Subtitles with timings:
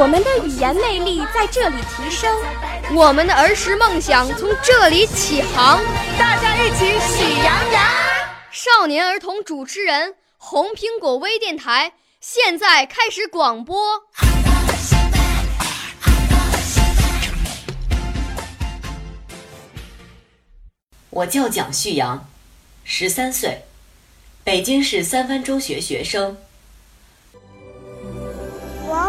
[0.00, 2.32] 我们的语言魅力在这里提升，
[2.94, 5.80] 我们的儿时梦想从这里起航。
[6.16, 7.82] 大家一起喜羊羊。
[8.52, 14.04] 少年儿童主持人，红苹果微电台现在开始广播。
[21.10, 22.30] 我叫蒋旭阳，
[22.84, 23.62] 十三岁，
[24.44, 26.36] 北京市三藩中学学生。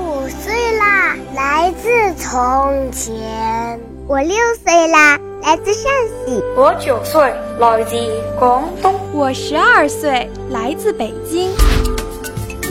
[0.00, 3.78] 我五岁啦，来自从前。
[4.08, 5.92] 我六岁啦，来自陕
[6.24, 6.42] 西。
[6.56, 7.20] 我九岁，
[7.58, 7.96] 来自
[8.38, 8.98] 广东。
[9.12, 11.50] 我十二岁，来自北京。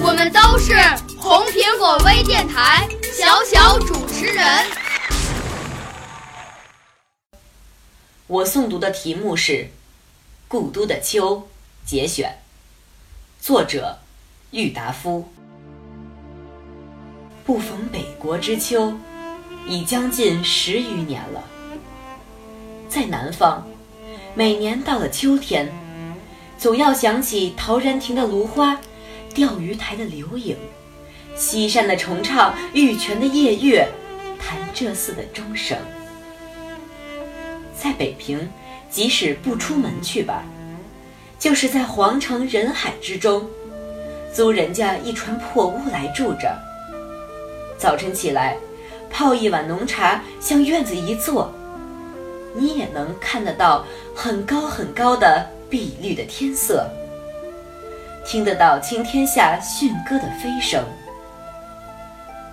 [0.02, 0.74] 我们都是
[1.20, 4.44] 红苹果微电台小小主持人。
[8.26, 9.52] 我诵读的题目是
[10.48, 11.38] 《故都的秋》
[11.90, 12.40] 节选，
[13.40, 14.00] 作者
[14.50, 15.30] 郁达夫。
[17.50, 18.94] 不逢北国之秋，
[19.68, 21.44] 已将近十余年了。
[22.88, 23.66] 在南方，
[24.36, 25.68] 每年到了秋天，
[26.60, 28.80] 总要想起陶然亭的芦花，
[29.34, 30.56] 钓鱼台的柳影，
[31.36, 33.90] 西山的重唱，玉泉的夜月，
[34.40, 35.76] 潭柘寺的钟声。
[37.74, 38.48] 在北平，
[38.92, 40.44] 即使不出门去吧，
[41.40, 43.50] 就是在皇城人海之中，
[44.32, 46.69] 租人家一船破屋来住着。
[47.80, 48.58] 早晨起来，
[49.10, 51.50] 泡一碗浓茶，向院子一坐，
[52.54, 56.86] 你也能看得到很高很高的碧绿的天色，
[58.26, 60.84] 听得到青天下驯鸽的飞声。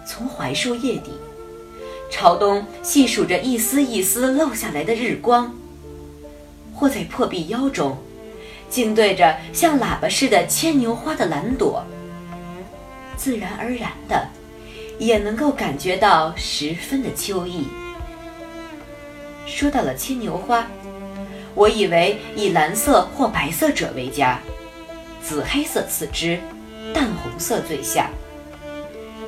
[0.07, 1.11] 从槐树叶底，
[2.09, 5.53] 朝东细数着一丝一丝漏下来的日光，
[6.73, 7.99] 或在破壁腰中，
[8.71, 11.85] 静对着像喇叭似的牵牛花的蓝朵，
[13.17, 14.29] 自然而然的。
[14.99, 17.67] 也能够感觉到十分的秋意。
[19.47, 20.67] 说到了牵牛花，
[21.55, 24.41] 我以为以蓝色或白色者为佳，
[25.23, 26.39] 紫黑色次之，
[26.93, 28.11] 淡红色最下。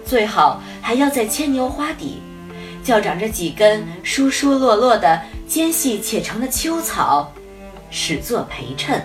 [0.04, 2.22] 最好还要在牵牛花底，
[2.82, 7.32] 较长着几根疏疏落落的尖细且长的秋草，
[7.90, 9.04] 使作陪衬。